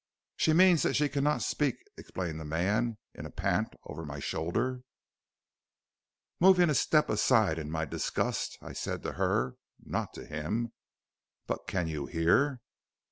"'She 0.37 0.51
means 0.51 0.81
that 0.81 0.95
she 0.95 1.07
cannot 1.07 1.43
speak', 1.43 1.77
explained 1.95 2.39
the 2.39 2.43
man, 2.43 2.97
in 3.13 3.27
a 3.27 3.29
pant, 3.29 3.75
over 3.85 4.03
my 4.03 4.17
shoulder. 4.17 4.81
"Moving 6.39 6.71
a 6.71 6.73
step 6.73 7.07
aside 7.07 7.59
in 7.59 7.69
my 7.69 7.85
disgust, 7.85 8.57
I 8.63 8.73
said 8.73 9.03
to 9.03 9.11
her, 9.11 9.57
not 9.79 10.11
to 10.15 10.25
him: 10.25 10.73
"'But 11.45 11.59
you 11.85 12.07
can 12.07 12.07
hear?' 12.09 12.61